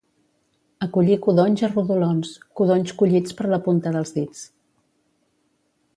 A 0.85 0.87
collir 0.95 1.17
codonys 1.25 1.63
a 1.67 1.69
rodolons, 1.75 2.31
codonys 2.61 2.97
collits 3.03 3.39
per 3.43 3.49
la 3.55 3.61
punta 3.69 3.95
dels 3.99 4.17
dits. 4.19 4.45